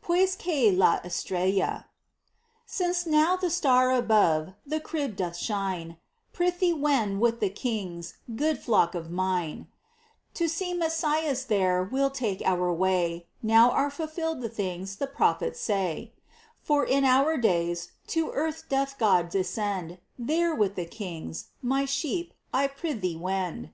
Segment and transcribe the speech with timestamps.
[0.00, 1.84] Pues que la estrella.
[2.64, 5.98] Since now the star above The crib doth shine,
[6.32, 9.66] Prithee wend with the Kings, Good flock of mine!
[10.30, 13.26] ■ To see Messias there We'll take our way.
[13.42, 16.14] Now are fulfilled the things The prophets say:
[16.62, 22.32] For in our days, to earth Doth God descend; There, with the Kings, my sheep,
[22.54, 23.68] I prithee wend.